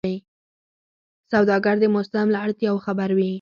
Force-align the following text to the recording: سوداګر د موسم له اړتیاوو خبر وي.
سوداګر 1.31 1.75
د 1.79 1.85
موسم 1.95 2.27
له 2.33 2.39
اړتیاوو 2.45 2.83
خبر 2.85 3.09
وي. 3.17 3.29